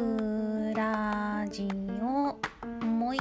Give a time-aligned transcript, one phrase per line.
[0.00, 1.68] くラジ
[2.00, 2.34] オ
[2.86, 3.18] もい。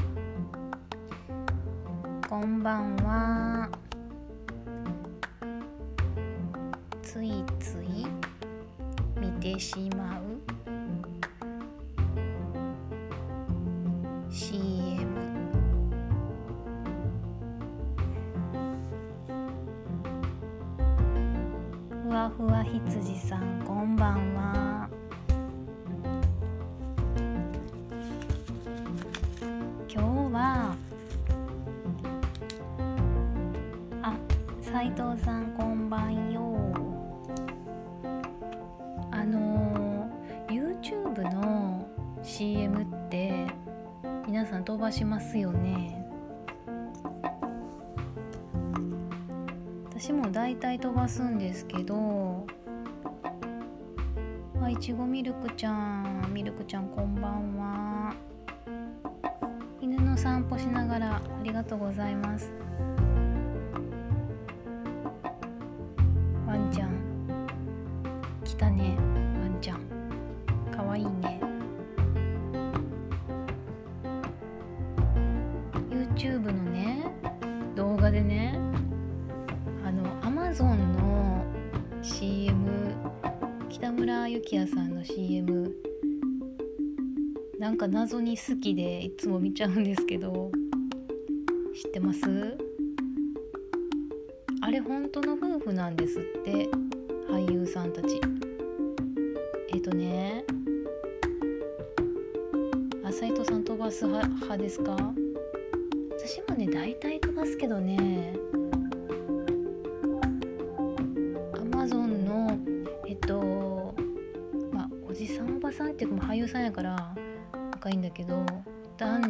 [2.29, 3.69] こんばんは。
[7.01, 8.07] ついつい
[9.19, 10.28] 見てしまう
[44.29, 46.05] 皆さん飛ばしますよね。
[49.89, 52.45] 私も大体飛ばすんですけど
[54.61, 58.13] あいちごミルクちゃんミルクちゃんこんばんは。
[59.81, 62.53] 犬の散歩しながらありがとうございます。
[88.11, 90.51] 謎に好きでいつも見ちゃうんですけど。
[91.75, 92.57] 知ってます？
[94.61, 96.67] あれ本当の夫婦なんですって。
[97.29, 98.19] 俳優さんたち。
[99.71, 100.43] えっ、とね。
[103.05, 104.97] あ斉藤さん飛ばす派派ですか？
[106.17, 108.33] 私もね大体飛ばすけどね。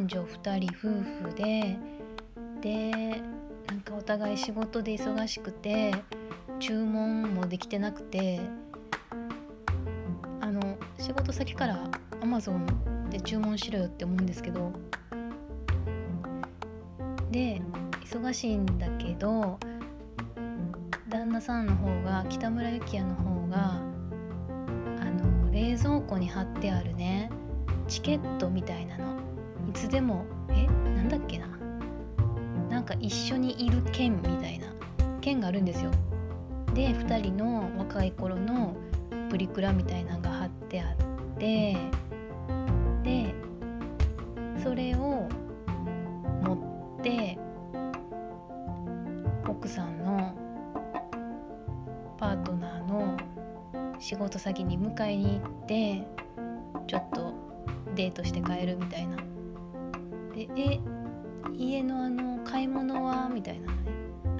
[0.09, 0.89] 女2人夫
[1.29, 1.77] 婦で
[2.61, 3.21] で
[3.67, 5.93] なんかお互い仕事で忙しくて
[6.59, 8.41] 注文もできてなくて
[10.41, 11.89] あの仕事先から
[12.21, 14.73] アマゾンで注文しろよって思うんですけど
[17.31, 17.61] で
[18.03, 19.59] 忙しいんだけど
[21.07, 23.81] 旦那さんの方が北村幸也の方が
[24.99, 27.29] あの冷蔵庫に貼ってあるね
[27.87, 29.08] チケットみたいなの
[29.89, 31.47] でもえなんだっけな？
[32.69, 34.67] なんか一緒にいる券みたいな
[35.21, 35.91] 券があるんですよ
[36.73, 38.75] で2人の若い頃の
[39.29, 41.75] プリクラみたいなのが貼ってあって
[43.03, 43.33] で
[44.61, 45.27] それを
[46.43, 47.37] 持って
[49.47, 50.35] 奥さんの
[52.17, 53.17] パートナーの
[53.99, 56.07] 仕事先に迎えに行って
[56.87, 57.33] ちょっと
[57.95, 59.17] デートして帰るみたいな。
[60.47, 60.79] でえ
[61.53, 63.71] 家のあの買い物はみたいな。
[63.73, 63.89] ね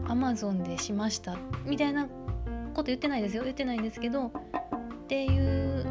[0.10, 2.08] アマゾンでしましたみたいな
[2.74, 3.44] こと言ってないですよ。
[3.44, 4.28] 言ってないんですけど。
[4.28, 4.32] っ
[5.08, 5.86] ていう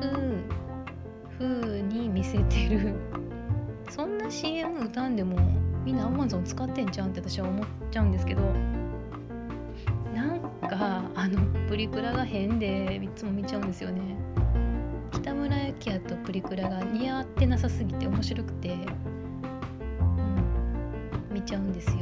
[1.38, 2.94] 風に見せてる。
[3.88, 5.36] そんな CM 歌んでも
[5.84, 8.42] みんなアマゾン使ってんじゃんって私は思っちゃうんですけど。
[10.14, 14.00] なんかあのプリクラが変でいつも見ちゃうんですよね。
[15.12, 18.76] 北村幸也とプリクラが似合ってなさすぎて面白くて、
[21.48, 21.94] ちゃうんですよ。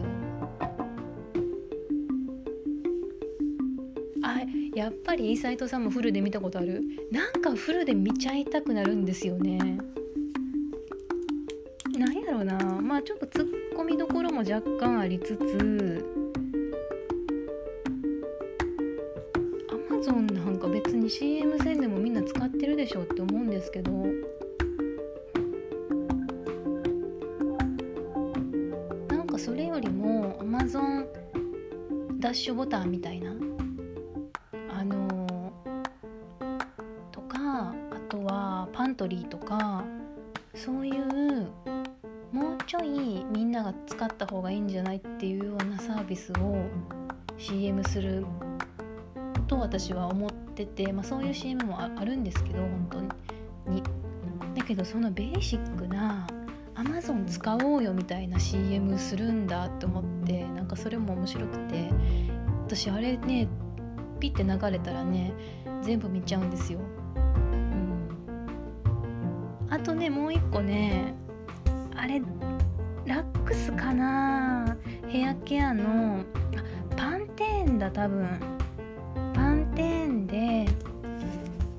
[4.24, 4.40] あ
[4.74, 6.82] やっぱり斉藤さんもフルで見たことある？
[7.12, 9.78] なんかフルで見ちゃいたくなるんですよね。
[11.96, 12.56] なんやろうな。
[12.82, 16.04] まあちょっとツッコミどころも若干ありつつ
[19.70, 23.92] アマゾンなんか別に CM 戦でもみんな使ってるでしょって思うんですけど。
[32.36, 33.32] シュボタンみたいな？
[34.70, 35.52] あの
[37.10, 39.82] とかあとはパントリーとか
[40.54, 41.48] そういう
[42.30, 46.56] もうちょいみんなが使った方がいいんじゃないっていうようなサービスを
[47.38, 48.26] CM する
[49.48, 53.10] と私は思ってて、まあ、そういう CM もあるんですけど本
[53.64, 53.82] 当に。
[54.54, 56.26] だけどそのベーシックな
[56.76, 61.90] Amazon 使おうよみたいな CM するんだって思ってなんかそれも面白くて
[62.66, 63.48] 私あれね
[64.20, 65.32] ピッて流れたらね
[65.82, 66.80] 全部見ちゃうんですよ。
[67.16, 67.18] う
[69.68, 71.14] ん、あとねもう一個ね
[71.94, 72.20] あれ
[73.06, 74.76] ラックスかな？
[75.08, 76.24] ヘアケアの
[76.96, 78.28] パンテーンだ多分。
[79.32, 80.66] パンテーンで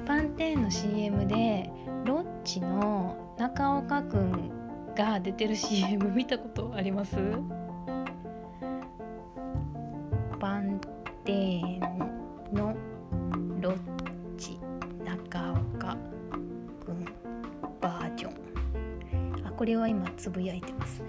[0.05, 1.69] パンテーンの CM で
[2.05, 4.56] ロッチの中岡くん
[4.97, 7.15] が出てる CM 見たことあります？
[10.39, 10.81] パン
[11.23, 11.79] テーン
[12.51, 12.75] の
[13.61, 13.77] ロッ
[14.37, 14.59] チ
[15.05, 15.95] 中岡
[16.83, 17.05] くん
[17.79, 19.45] バージョン。
[19.45, 21.03] あこれは今つぶやいてます。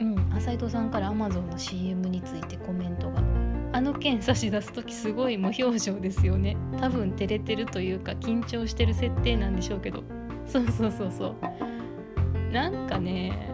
[0.00, 3.22] うん浅井戸さんから Amazon の CM についてコメントが。
[3.70, 6.56] あの件差し出す時すごい無表情ですよね。
[6.80, 10.02] 多分照れてるというか緊張してる設定なんでしょうけど
[10.48, 12.52] そうそうそうそう。
[12.52, 13.52] なんかね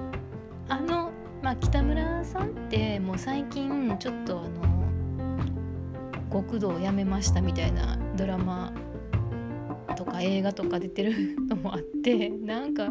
[0.69, 1.11] あの
[1.43, 4.75] まあ北村さんってもう最近ちょっとあの
[6.33, 8.73] 極道をやめましたみたいなドラマ
[9.97, 12.89] とか映画とか出てるのもあって なんか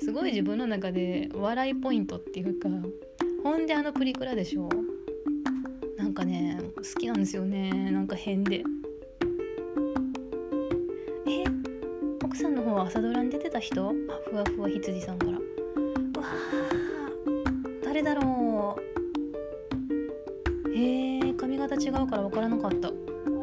[0.00, 2.68] すごい自分の中で笑いポイントっていうか
[3.42, 4.68] ほんであのプリクラでしょ。
[5.96, 7.70] なんかね好きなんですよね。
[7.90, 8.64] なんか変で。
[12.84, 13.88] 朝ドラに出てた人？
[13.88, 13.92] あ
[14.30, 15.32] ふわふわ羊さんから。
[15.32, 18.76] うわー誰だろ
[20.66, 20.72] う。
[20.74, 22.88] へえ髪型違うから分からなかった。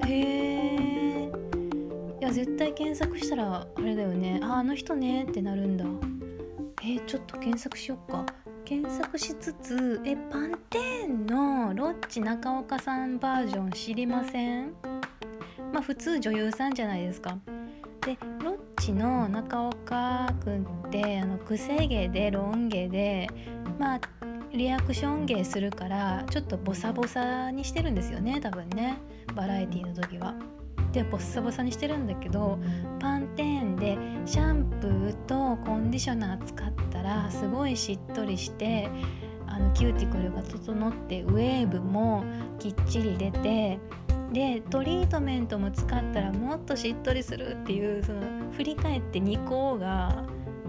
[0.08, 1.32] へえ
[2.20, 4.40] いや絶対検索したらあれだよね。
[4.44, 5.86] ああの人ねってなるんだ。
[6.82, 8.26] えー、ちょっと検索しよっか。
[8.66, 14.74] 検索しつつえパンテーンのロッチ中岡さんバージョン知りません？
[15.74, 17.38] まあ普通女優さんじゃないですか。
[18.02, 23.28] でロッチの中岡くんってあの癖毛でロン毛で
[23.78, 24.00] まあ
[24.54, 28.98] リアクション芸するからちょっとボサボサにしてるんですよね多分ね
[29.36, 30.34] バラエティの時は。
[30.94, 32.58] でボッサボサにしてるんだけど
[33.00, 33.96] パンテーンで
[34.26, 38.90] シャンプーとコンディショナー使ったらすごいしっとりして
[39.60, 42.24] のキューティクルが整ってウェーブも
[42.60, 43.80] きっちり出て
[44.32, 48.22] でトリートメントも使ったらもっとしっとりするっていうその
[48.52, 50.24] 振り返って2個が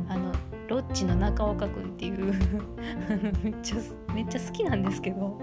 [0.08, 0.32] あの
[0.68, 2.34] ロッチの中岡くっていう
[3.42, 3.76] めっちゃ
[4.14, 5.38] めっちゃ好きなんですけど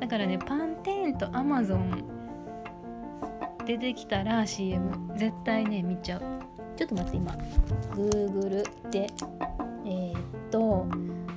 [0.00, 2.04] だからねパンテーンとアマゾン
[3.64, 6.22] 出てきたら CM 絶対ね見ちゃう。
[6.76, 7.32] ちょっと待って今
[7.94, 9.06] Google で
[9.86, 10.20] えー、っ
[10.50, 10.86] と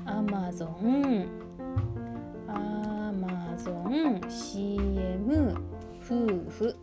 [0.05, 1.27] Amazon
[3.59, 5.53] Amazon CM
[6.01, 6.75] 夫婦。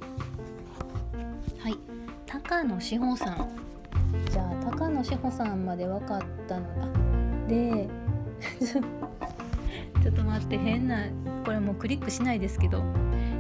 [1.58, 1.78] はい。
[2.26, 3.48] 高野志保さん。
[4.30, 7.88] じゃあ高野志保さんまで分かったのだで
[8.60, 10.98] ちょっと待って変な
[11.44, 12.82] これもうクリックしないですけど。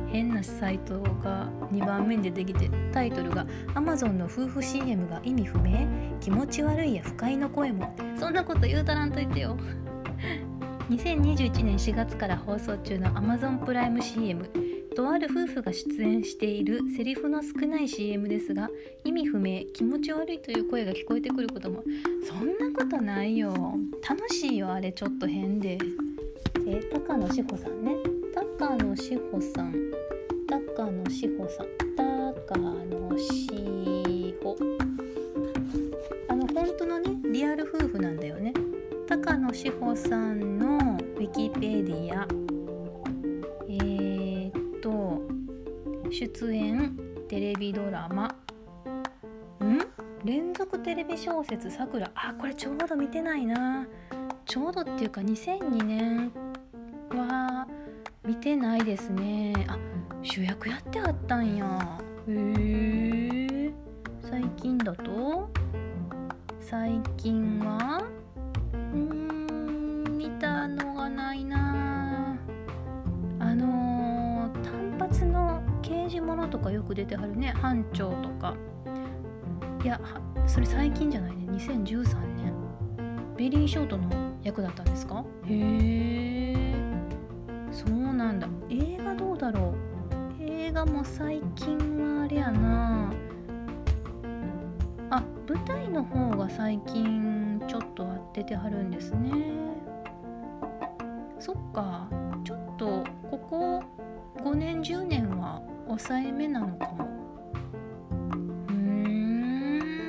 [0.08, 3.44] 変なサイトが2番目に出てきてタイトルが
[3.74, 5.86] 「Amazon の夫婦 CM が意味不明。
[6.20, 9.56] 気持ち悪いや不快の声も」そんなこと言うたらんといてよ
[10.88, 14.48] 2021年4月から放送中の Amazon プライム CM
[14.94, 18.70] とある夫婦が出演しているセリフの少ない CM ですが
[19.04, 21.82] 意味不明気持ち悪いという声が聞こえてくることも。
[22.24, 23.52] そんなことないよ。
[24.08, 25.76] 楽しいよあれちょっと変で。
[26.68, 27.96] え高野志保さんね。
[28.32, 29.74] 高野志保さん。
[30.48, 31.66] 高野志保さん。
[31.96, 33.75] 高野志
[39.26, 42.28] 高野志保さんのウィキペディア。
[43.68, 45.20] えー、っと
[46.12, 46.96] 出演
[47.26, 48.26] テレビドラマ。
[48.28, 49.80] ん？
[50.24, 51.72] 連続テレビ小説。
[51.72, 52.08] さくら。
[52.14, 53.88] あこれちょうど見てないな。
[54.44, 56.30] ちょうどっていうか2002年
[57.10, 57.66] は
[58.24, 59.52] 見てないですね。
[59.66, 59.76] あ
[60.22, 61.98] 主役やってあったんや。
[62.28, 63.74] へえ
[64.22, 65.50] 最近だと？
[66.60, 68.05] 最近は？
[76.66, 77.52] かよく出てはるね。
[77.56, 78.54] 班長とか。
[79.84, 80.00] いや
[80.46, 81.46] それ最近じゃないね。
[81.52, 82.52] 2013年。
[83.36, 84.08] ベリーショートの
[84.42, 85.24] 役だったんですか？
[85.46, 86.84] へえ
[87.70, 88.48] そうなんだ。
[88.68, 89.74] 映画どうだろ
[90.40, 90.42] う。
[90.42, 91.78] 映画も最近
[92.18, 93.12] はあれやな。
[95.10, 99.30] あ舞台の方が最近ちょっと出てはるんですね。
[101.38, 102.08] そっか。
[102.42, 103.82] ちょっとここ
[104.42, 107.08] 5年10年は抑えめなのかも。
[108.68, 108.74] うー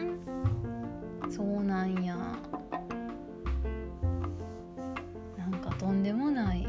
[0.05, 0.19] ん。
[1.29, 2.15] そうなんや。
[5.37, 6.67] なんかとんでもない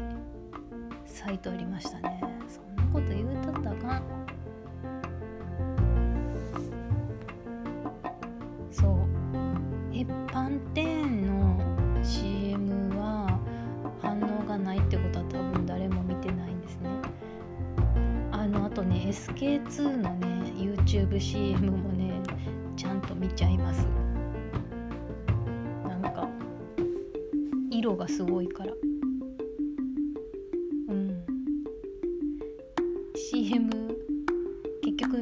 [1.05, 2.08] サイトありましたね。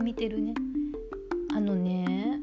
[0.08, 0.54] 見てるね。
[1.54, 2.40] あのね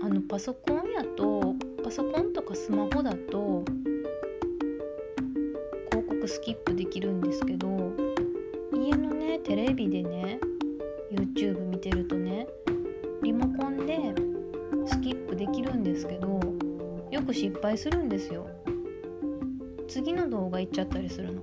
[0.00, 3.64] あのパソコンやとパソコンとかスマホだと
[5.90, 7.66] 広告スキップできるんですけど
[8.72, 10.38] 家のねテレビでね
[11.10, 12.46] YouTube 見てるとね
[13.24, 14.14] リモコンで
[14.86, 16.38] スキップできるんですけど
[17.10, 18.46] よく失敗するんですよ。
[19.88, 21.42] 次の動画行っちゃったりするの。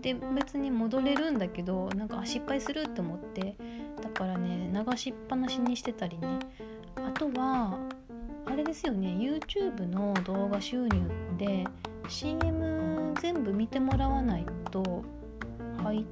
[0.00, 3.54] で別に戻れるんだけどなんか失敗するって思って
[4.12, 6.38] からね流しっぱなしにしてたりね。
[6.96, 7.78] あとは
[8.46, 11.64] あれですよね YouTube の動画収入で
[12.08, 15.04] CM 全部見てもらわないと
[15.82, 16.04] 入っ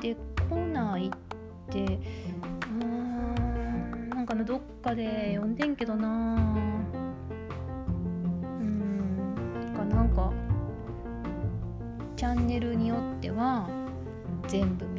[0.00, 0.16] て
[0.48, 1.10] こないっ
[1.70, 6.36] てうーんなんかねどっかで読んでんけどな。
[8.60, 10.32] うんかなんか
[12.16, 13.68] チャンネルによっては
[14.46, 14.97] 全部見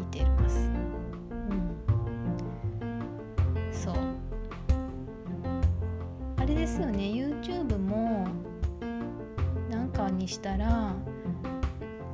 [10.29, 10.93] したら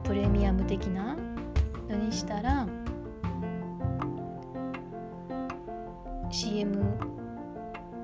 [0.04, 1.18] プレミアム的な？
[1.90, 2.66] のにしたら
[6.32, 6.82] CM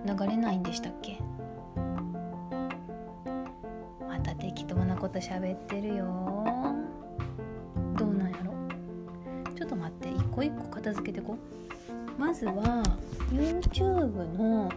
[0.06, 1.18] 流れないんでしたっけ？
[4.06, 6.06] また適当なこと喋ってるよ。
[7.98, 8.52] どうなんやろ？
[9.56, 11.38] ちょっと待って一個一個片付けてこ
[12.18, 12.84] まずは
[13.32, 14.70] YouTube の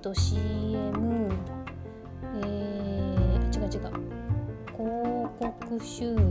[0.00, 1.28] と CM
[2.22, 3.90] えー、違う違う。
[4.66, 4.86] 広
[5.38, 6.22] 告収入。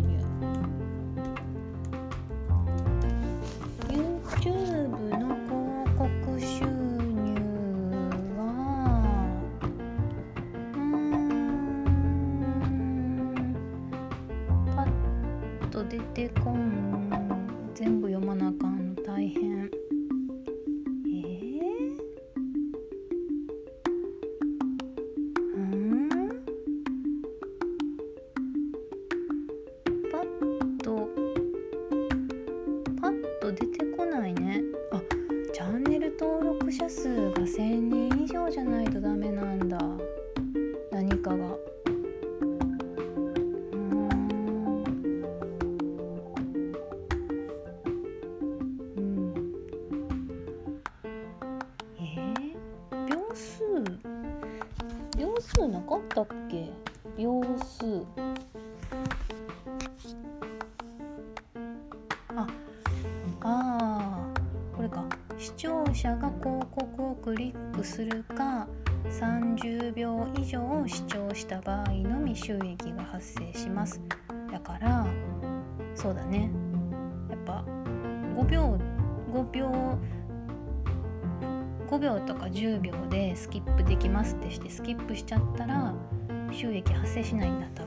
[3.89, 7.36] YouTube の広告収入
[8.38, 8.39] は
[10.75, 10.81] うん
[14.75, 14.86] パッ
[15.69, 16.97] と出てこん
[65.38, 68.67] 視聴者が広告をクリックするか
[69.06, 74.01] 30秒以上視聴した場合のみ収益が発生します。
[74.51, 75.06] だから
[75.94, 76.50] そうだね。
[77.29, 77.63] やっぱ
[78.36, 78.79] 5秒
[79.32, 79.98] 5秒
[81.88, 85.94] 5秒とか10秒でスキップできますってしてスキップしちゃったら
[86.51, 87.87] 収益発生しないんだ多分。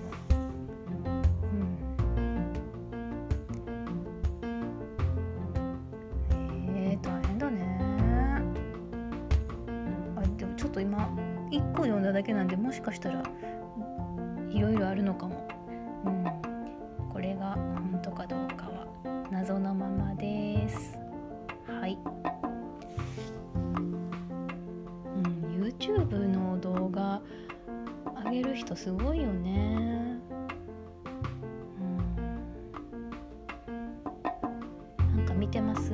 [35.51, 35.93] てます？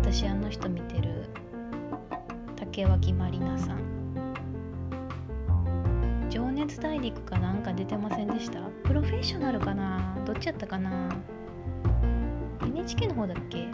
[0.00, 1.28] 私あの人見てる？
[2.56, 3.80] 竹脇まりなさん。
[6.30, 8.60] 情熱大陸かなんか出てませんでした？
[8.84, 10.16] プロフェッショナルかな？
[10.24, 11.10] どっちやったかな
[12.62, 13.68] ？NHK の方だっけ？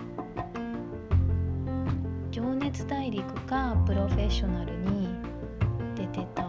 [2.33, 5.09] 情熱大陸かプロフェッショナルに
[5.95, 6.41] 出てた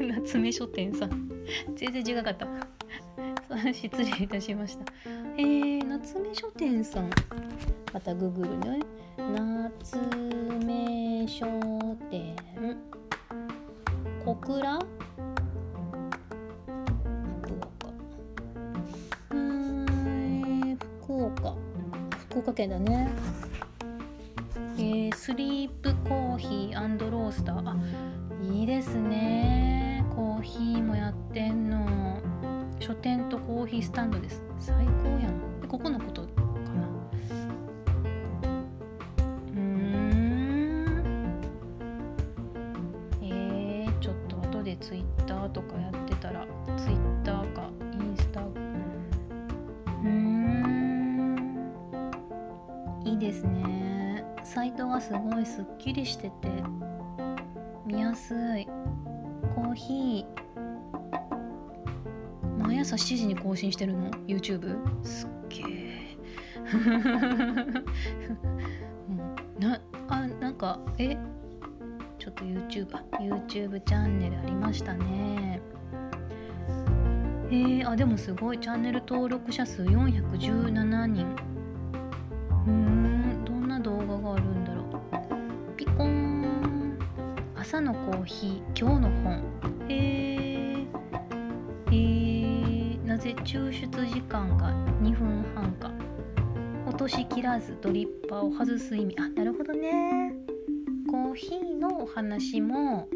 [0.00, 1.30] 夏目書店さん。
[1.76, 2.46] 全然違かった。
[3.72, 4.84] 失礼いたしました。
[5.36, 7.10] えー、夏目書店さん。
[7.92, 8.80] またググるね。
[9.16, 9.98] 夏
[10.64, 11.46] 目書
[12.10, 12.36] 店。
[14.24, 14.78] 小倉？
[17.42, 17.68] 福岡。
[19.30, 21.54] うん福岡。
[22.30, 23.08] 福岡県だね。
[24.76, 27.68] えー、スリープコーヒーロースター。
[27.68, 27.76] あ
[28.40, 29.87] いいですね。
[30.48, 31.86] ヒーもやってんの。
[32.80, 34.42] 書店とコーヒースタンドです。
[34.58, 35.60] 最高やん。
[35.60, 36.28] でここのことか
[36.74, 36.88] な。
[39.52, 41.40] うーん。
[43.20, 46.46] えー、ちょっと後でツイッターとかやってたら
[46.78, 48.40] ツイッターかインスタ。
[48.40, 51.36] うーん。
[53.04, 54.24] いいですね。
[54.44, 56.48] サイトがすごいすっきりしてて
[57.84, 58.66] 見やすい。
[59.58, 60.26] コーヒー。
[62.62, 66.16] 毎朝7時に更新してるの？YouTube すっげえ
[69.58, 71.16] なあなんかえ？
[72.20, 75.60] ちょっと YouTube あ YouTube チャンネルありましたね。
[77.50, 78.60] えー、あでもすごい。
[78.60, 81.36] チャンネル登録者数417人。
[82.68, 82.97] うん。
[88.20, 89.42] ーヒー今日の本。
[89.88, 90.86] へえ
[91.86, 94.72] えー、なぜ抽出時間が
[95.02, 95.90] 2分半か。
[96.86, 99.16] 落としきらずドリッパーを外す意味。
[99.18, 100.34] あなるほどね。
[101.10, 103.08] コーヒーのお話も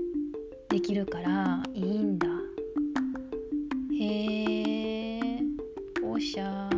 [0.69, 2.29] できるからいいんだ。
[4.01, 5.41] へえ
[6.03, 6.69] おしゃ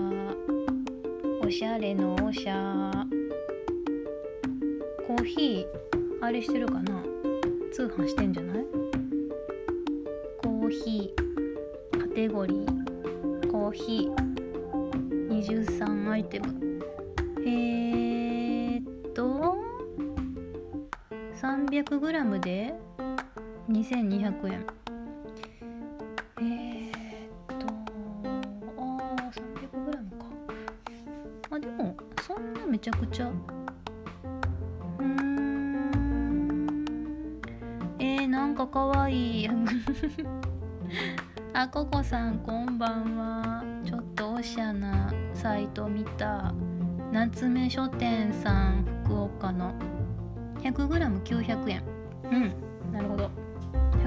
[1.42, 2.90] おしゃれのおしゃ
[5.06, 7.13] コーヒーあれしてるかな？
[7.74, 8.64] 通販してんじゃない？
[10.40, 16.80] コーヒーカテゴリーコーヒー23アイテム。
[17.44, 19.56] えー、っと
[21.42, 22.74] 300g で
[23.68, 24.64] 2200円。
[41.64, 43.64] あここさんこんばんは。
[43.86, 46.52] ちょっとおしゃなサイト見た。
[47.10, 49.72] 夏目書店さん福岡の。
[50.58, 51.82] 100g900 円。
[52.30, 52.92] うん。
[52.92, 53.30] なるほど。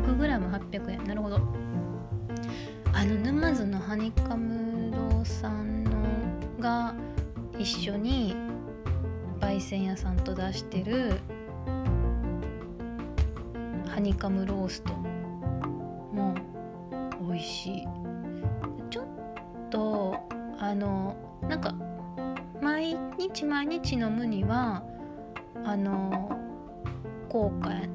[0.06, 1.04] 100g800 円。
[1.06, 1.40] なるほど。
[2.94, 5.92] あの沼津のハニカムロさんの
[6.60, 6.94] が
[7.58, 8.36] 一緒に
[9.40, 11.20] 焙煎屋さんと出してる
[13.88, 15.17] ハニカムロースト
[17.38, 17.88] 味しい。
[18.90, 19.06] ちょっ
[19.70, 20.16] と
[20.60, 21.16] あの
[21.48, 21.74] なんか
[22.62, 24.84] 毎日毎日飲むには
[25.64, 26.38] あの
[27.30, 27.88] 高価や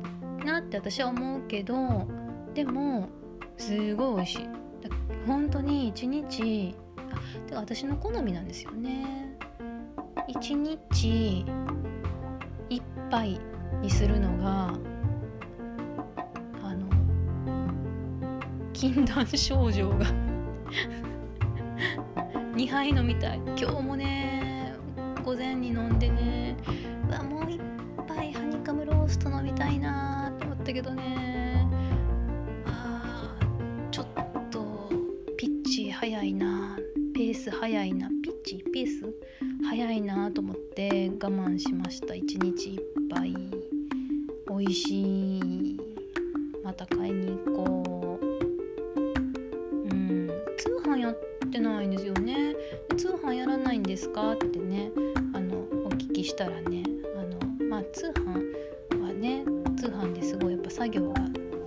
[0.44, 2.06] なって私は思うけど
[2.54, 3.08] でも
[3.56, 4.48] すごい美味しい。
[5.26, 9.36] 本当に一日あてか私の好みなんですよね。
[10.26, 11.44] 一日
[12.68, 13.40] 一杯
[13.80, 14.72] にするのが
[18.90, 20.06] 禁断症状が
[22.56, 23.40] 2杯飲みたい。
[23.56, 24.74] 今日もね
[25.24, 26.56] 午前に飲んでね
[27.08, 27.60] うわもう一
[28.08, 31.64] 杯ハニカムロースト飲みたいなと思ったけどね。
[32.66, 33.36] あ
[33.92, 34.06] ちょっ
[34.50, 34.90] と
[35.36, 36.76] ピッチ早いな
[37.14, 38.08] ペース早いな。
[38.08, 38.64] ピッチ？
[38.74, 39.14] ペース？
[39.64, 42.16] 早いなと思って我慢しました。
[42.16, 43.32] 一日一杯。
[44.48, 45.80] 美味しい。
[46.64, 47.71] また買いに行こう。
[51.62, 52.54] ないんですよね。
[52.96, 54.32] 通販やらないんですか？
[54.32, 54.90] ってね
[55.32, 56.82] あのお聞きしたらね
[57.16, 59.44] あのまあ通販はね
[59.76, 61.20] 通販ですごいやっぱ作業が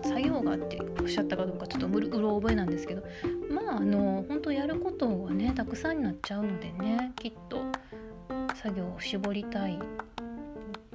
[0.03, 3.03] 作業がっておっしゃったかどうかちょっとうろ覚えなんですけど
[3.49, 7.63] まああの本当やることがねたくさんになっちゃうのでねきっと
[8.55, 9.79] 作業を絞りたい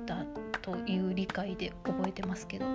[0.07, 0.25] だ
[0.63, 2.67] という理解で覚えてますけど。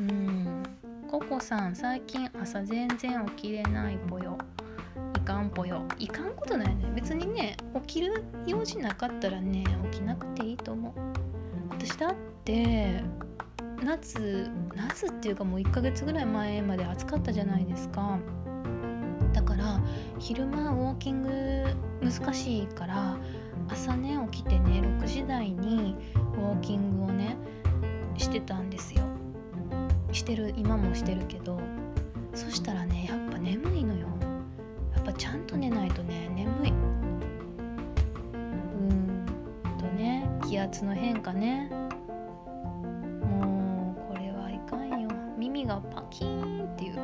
[0.00, 0.62] うん。
[1.08, 4.36] ココさん最近朝全然起きれないぽよ。
[5.26, 5.82] かんぽよ。
[5.98, 6.90] いかんことないね。
[6.94, 10.92] 別にね起きる用事なかったらね起きなくていいと思う。
[11.70, 13.02] 私だって
[13.82, 18.18] 夏夏っていうかもう1ヶ月ぐらい前まで暑かったじゃないですか。
[19.32, 19.80] だから
[20.18, 21.28] 昼間ウォーキング
[22.00, 23.18] 難しいから
[23.68, 27.36] 朝ね起きてね6時台にウォーキングをね
[28.16, 29.02] してたんですよ。
[30.12, 31.60] してる今もしてるけど。
[32.34, 33.82] そしたらねやっぱ眠い
[35.16, 36.70] ちゃんと寝ないとね眠い。
[36.70, 36.74] う
[38.92, 39.26] ん
[39.78, 41.70] とね気圧の変化ね。
[43.22, 45.08] もうこれはいかんよ。
[45.38, 46.96] 耳がパキーンっていう。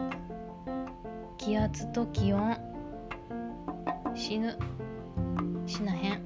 [1.39, 2.57] 気圧と気温。
[4.15, 4.57] 死ぬ。
[5.67, 6.23] 死なへん。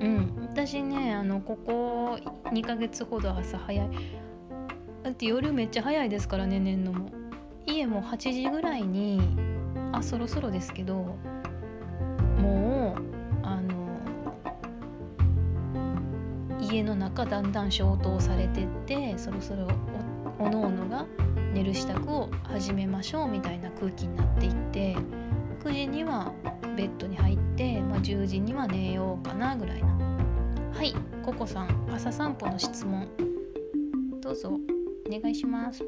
[0.00, 0.48] うん。
[0.48, 3.90] 私ねあのここ2ヶ月ほど朝早い。
[5.02, 7.10] だって夜めっちゃ早いですからね寝んのも。
[7.66, 9.20] 家も8時ぐらいに
[9.92, 11.16] あそろそろですけど
[12.40, 13.98] もうあの
[16.60, 19.68] 家の中だんだん消灯されてってそろそろ
[20.38, 21.06] おおのおのが
[21.52, 24.96] 寝る支度を始めましょうみたいな空気になっていって
[25.64, 26.32] 9時には
[26.76, 29.88] ベッドに入って、まあ、10時には寝ようかなぐらいな。
[30.72, 33.06] はいココさん朝散歩の質問。
[34.22, 34.58] どうぞ。
[35.06, 35.84] お願いします。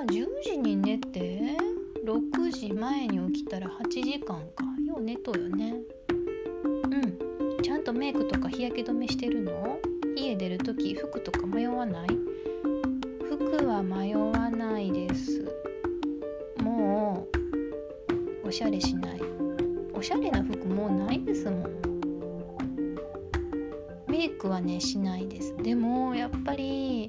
[0.00, 1.58] あ10時に寝て
[2.06, 5.74] 6時前に起きたら8時間かよう寝とよね。
[6.08, 6.96] う
[7.58, 7.62] ん。
[7.62, 9.78] ちゃんとメイクとか日焼け止めしてるの？
[10.16, 12.08] 家出る時服とか迷わない？
[13.28, 15.46] 服は迷わないです。
[16.62, 17.28] も
[18.44, 19.20] うおしゃれしない。
[19.92, 21.80] おしゃれな服もうないですもん。
[24.08, 25.54] メイクはねしないです。
[25.58, 27.06] でもやっぱり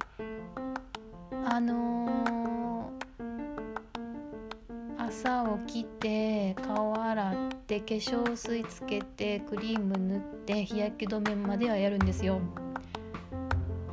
[5.32, 12.38] 朝起きて顔洗って化粧水つけてクリーム塗って日焼け止めまではやるんですよ。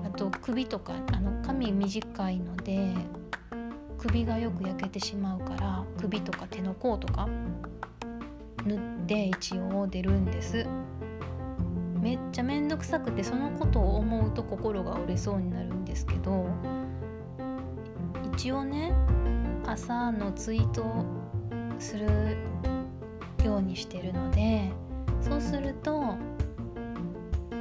[0.04, 2.93] あと首とかあの髪短いので
[3.97, 7.30] 首がよく焼けてしまうから首とか手の甲とか
[8.65, 10.67] 塗って一応出るんです。
[12.02, 16.47] めっちゃ面倒くさくてそのことを思うと心が折れそうになるんですけど
[18.34, 18.93] 一応ね
[19.65, 21.18] 朝のツイート
[21.80, 22.08] する
[23.44, 24.70] ようにしてるので
[25.22, 26.15] そうすると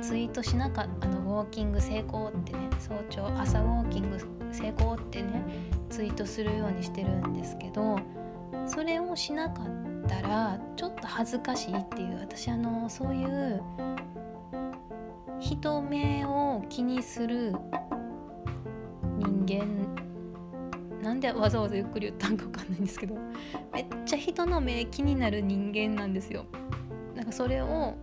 [0.00, 4.18] ツイートしなかったあのウォーキング成功ってね早朝朝ウォーキング
[4.52, 5.42] 成功ってね
[5.90, 7.98] ツイートするようにしてるんですけど
[8.66, 13.62] それをしなかったらちょっと恥ずかしいっていう私あのそういう
[15.40, 17.54] 人目を気にする
[19.18, 20.07] 人間
[21.02, 23.16] なんでわざわざゆっくり言ったんか分かんないんですけど
[23.72, 26.44] めっちゃ人の目気になる人間なんですよ。
[27.14, 27.94] なんかそれを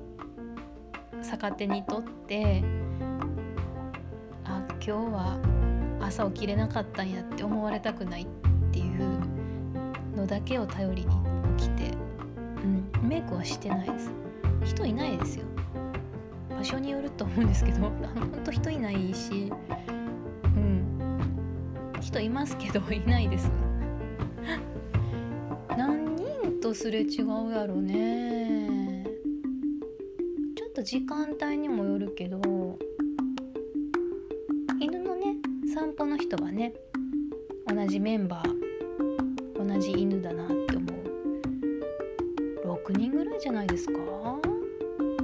[1.21, 2.63] 逆手にとって
[4.43, 5.39] あ今日は
[6.01, 8.27] 朝起きれなかったんやって思われたくないっ
[8.71, 9.19] ていう
[10.15, 11.15] のだけを頼りに
[11.58, 11.91] 起きて、
[12.63, 14.12] うん、メイクはしてないです
[14.63, 15.45] 人いないですよ
[16.49, 19.51] 場所によると思うんですけどほんと人いないし
[22.05, 23.51] 人いますけどいないです。
[25.75, 29.03] 何人とすれ違うやろね。
[30.55, 32.77] ちょっと時間帯にもよるけど
[34.79, 35.37] 犬のね
[35.73, 36.75] 散歩の人はね
[37.65, 42.67] 同じメンバー同じ犬だなって思う。
[42.67, 43.93] 6人ぐらいじゃないですか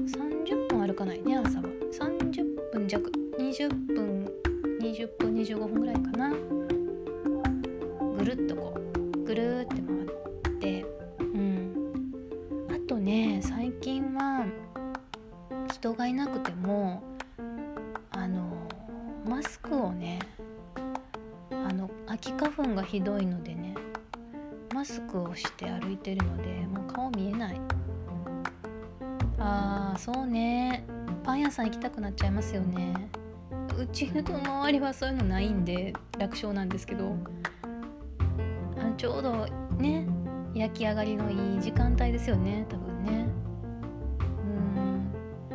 [0.08, 1.66] ？30分歩かないね朝は。
[1.92, 3.12] 30分弱。
[3.38, 4.26] 20分
[4.80, 6.61] 20分25分ぐらいかな。
[8.22, 10.86] ぐるっとこうぐるって回って
[11.20, 11.74] うん。
[12.70, 14.46] あとね最近は
[15.74, 17.02] 人がいなくても
[18.12, 18.70] あの
[19.28, 20.20] マスクをね
[21.50, 23.74] あの秋花粉がひどいのでね
[24.72, 27.60] マスクをして歩いてるのでもう顔見えない。
[29.40, 30.86] あーそうね。
[31.24, 33.10] パン屋さん行きたくなっちゃいますよね。
[33.76, 37.16] うちの周りはそういうのないんで楽勝なんですけど。
[39.02, 39.48] ちょうど
[39.80, 40.06] ね
[40.54, 43.28] 焼き上がりのいい時間帯ですよね多分ね。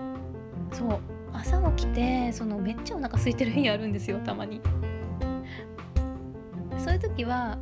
[0.01, 0.77] うん。
[0.77, 0.99] そう。
[1.33, 4.61] 朝起きてそのめっちゃお腹空いてる日あるんですよたまに。
[6.77, 7.57] そういう時は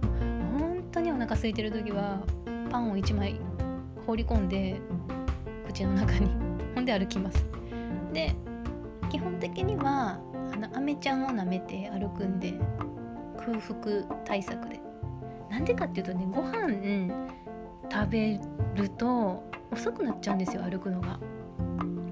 [0.58, 2.22] 本当にお腹空いてる時は
[2.70, 3.38] パンを1枚
[4.06, 4.80] 放り込んで
[5.66, 6.30] 口の中に
[6.74, 7.44] ほんで歩きます。
[8.14, 8.34] で
[9.10, 10.18] 基本的には
[10.50, 12.54] あのアメちゃんを舐めて歩くんで
[13.36, 14.83] 空腹対策で。
[15.50, 17.08] なんでかっていうとねご飯
[17.90, 18.40] 食べ
[18.74, 21.18] ると遅くなっちゃうんですよ歩くのが。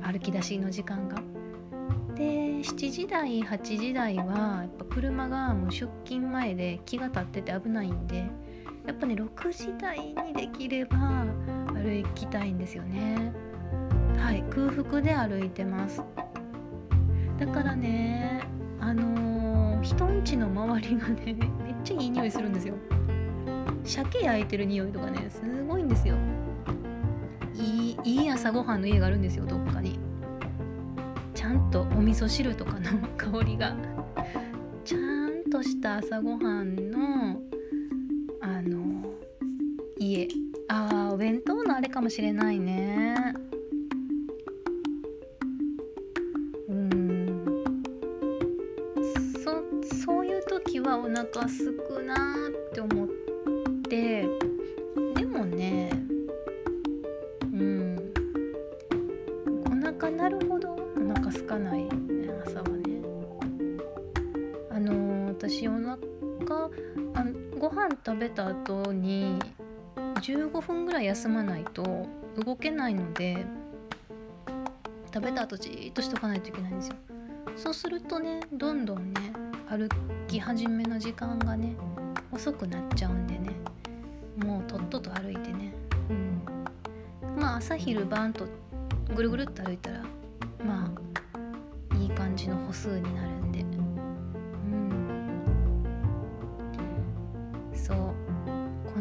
[0.03, 1.17] 歩き出しの時間が。
[2.15, 2.25] で
[2.61, 8.31] 7時台8時台はやっぱ車がもう出勤前で気が立ってて危ないんで
[8.87, 11.25] やっぱね6時台にできれば
[11.73, 13.33] 歩きたいんですよね。
[14.19, 16.03] はい空腹で歩いてます。
[17.39, 18.43] だからね
[18.79, 22.75] あのー、人んちの周りがねめっちゃいい匂いするんですよ。
[23.85, 26.17] 鮭焼いてる匂いとかねすごいんですよ。
[27.55, 29.99] いいいい朝ごはんの家があるんですよどっかに。
[31.35, 33.77] ちゃんとお味噌汁とかの香りが。
[34.85, 37.41] ちゃんとした朝ごはんの
[38.41, 39.05] あの
[39.99, 40.29] 家。
[40.69, 43.35] あーお弁当のあれかもしれないね。
[46.69, 47.45] うん。
[49.45, 52.62] そそういう時はお腹すくなーって
[68.35, 69.39] た後に
[69.95, 72.07] 15分ぐらい休まないと
[72.45, 73.45] 動けないので
[75.13, 76.97] 食べた後じーっとしとかないといけないんですよ。
[77.57, 79.33] そうするとねどんどんね
[79.69, 79.89] 歩
[80.27, 81.75] き始めの時間がね
[82.33, 83.51] 遅くなっちゃうんでね
[84.37, 85.75] もうとっとと歩いてね、
[86.09, 86.43] うん、
[87.37, 88.47] まあ朝昼晩と
[89.15, 90.03] ぐるぐるっと歩いたら
[90.65, 90.91] ま
[91.91, 93.32] あいい感じの歩数になる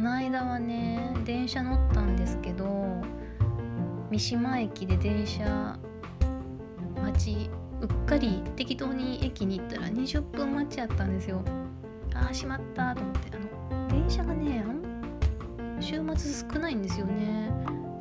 [0.02, 2.66] この間はね電車乗ったんですけど
[4.10, 5.78] 三島駅で電車
[7.00, 11.44] 待ちうっかり適当に駅に行ったら20分待ちやったんですよ。
[12.16, 13.38] あーしまったと思って。
[13.38, 13.40] あ
[13.78, 14.66] の電車がね
[15.80, 17.52] 週末少ないんですよね。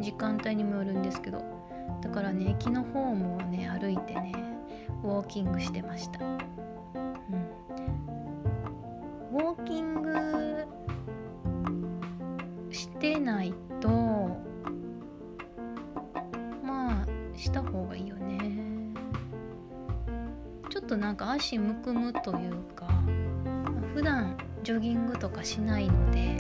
[0.01, 1.45] 時間帯にもよるんですけど。
[2.01, 4.33] だからね駅の方もね歩いてね
[5.05, 6.39] ウォーキングしてました、うん、
[9.33, 10.30] ウォーキング
[13.01, 13.89] てないと
[16.63, 18.39] まあした方がいいよね。
[20.69, 22.87] ちょっとなんか足むくむというか
[23.95, 26.37] 普段ジョギングとかしないので、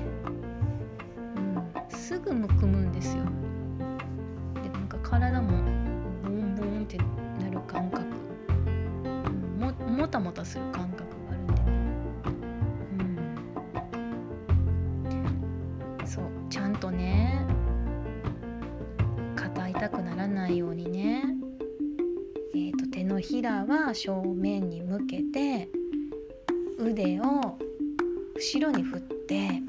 [1.34, 3.24] うん、すぐむくむんですよ。
[4.62, 5.48] でなんか体も
[6.22, 6.98] ボンボンって
[7.42, 8.04] なる感覚、
[9.58, 11.09] ももたもたする感覚。
[20.30, 21.24] ないようにね。
[22.54, 25.68] えー、と手のひらは正面に向けて
[26.78, 27.58] 腕を
[28.34, 29.62] 後ろに振って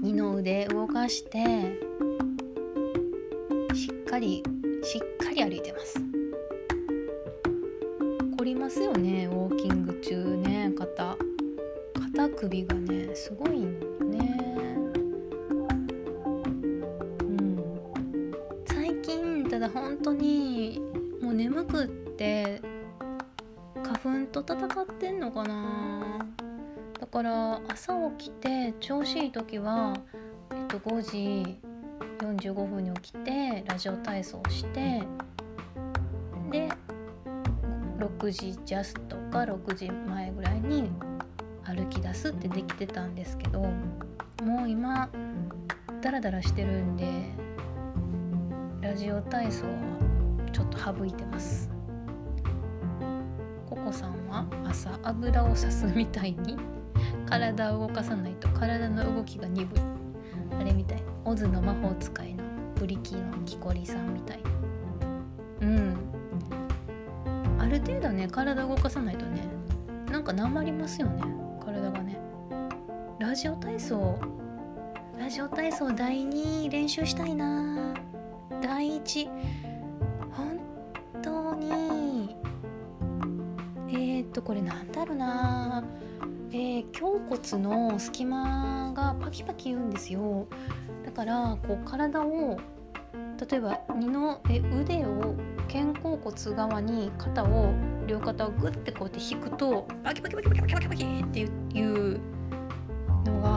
[0.00, 1.44] 二の腕動かして
[3.74, 4.42] しっかり
[4.82, 6.00] しっかり歩いてます。
[8.38, 11.16] 凝りますよねウォーキング中ね肩。
[12.16, 13.85] 肩首がねすごいん
[19.86, 20.82] 本当に
[21.22, 22.60] もう眠くって
[23.84, 26.26] 花粉と戦ってんのかな。
[26.98, 29.94] だから朝起きて調子いい時は、
[30.50, 31.60] えっと、5時
[32.18, 35.02] 45分に起きてラジオ体操して
[36.50, 36.68] で
[37.98, 40.90] 6時ジャストか6時前ぐらいに
[41.62, 45.08] 歩き出すってできてたんですけどもう今
[46.02, 47.45] ダラダラしてるんで
[48.96, 49.72] ジオ体操は
[50.52, 51.68] ちょっと省いてます。
[53.68, 56.56] ココさんは朝油をさすみたいに
[57.28, 59.80] 体を動かさないと体の動きが鈍い。
[60.58, 61.02] あれみたい。
[61.26, 62.42] オズの魔法使いの
[62.76, 64.40] ブリキの木こりさんみたい。
[65.60, 65.96] うん。
[67.58, 69.42] ある程度ね体動かさないとね
[70.10, 71.22] なんかなまりますよね。
[71.62, 72.18] 体がね。
[73.18, 74.18] ラジオ体操。
[75.18, 77.75] ラジオ体操第2練習したいな
[79.06, 79.28] 第1
[80.32, 80.60] 本
[81.22, 82.36] 当に。
[83.88, 85.84] えー、っとこれなんだろうな。
[86.50, 90.48] えー、胸骨の隙間がパキパキ言うんですよ。
[91.04, 92.58] だからこう体を
[93.48, 95.36] 例えば二のえ腕を
[95.72, 97.72] 肩甲骨側に肩を
[98.08, 102.20] 両肩をグッてこうやって引くとパキパキパキパキパキパキパキっていう
[103.24, 103.55] のが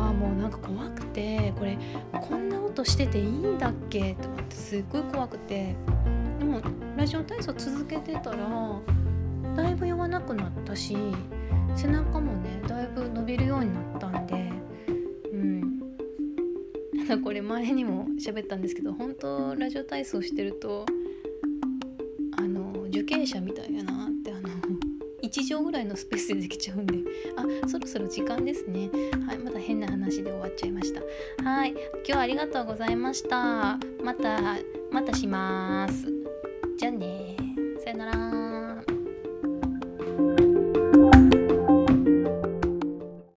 [0.49, 1.77] んか怖くてこれ
[2.11, 5.75] こんな音してていいんだっけと思ってすっごい怖くて。
[6.39, 6.61] でも
[6.95, 8.37] ラジオ体操続けてたら
[9.55, 10.95] だいぶ弱なくなったし
[11.75, 14.51] 背中もねだいぶ伸びるようになったんで
[15.33, 15.79] うん。
[17.23, 20.85] これ前にも喋ったんですけど本当ラジオ体操してると
[22.37, 24.08] あの受刑者みたいやな
[25.29, 26.95] 1畳ぐらいのスペースでできちゃうんで。
[27.37, 28.89] あそろそろ時間ですね。
[29.27, 31.01] はいまた変な話で終わっちゃいました。
[31.43, 33.77] はい今日はありがとうございました。
[34.03, 34.57] また
[34.91, 36.05] またします。
[36.77, 37.28] じゃあね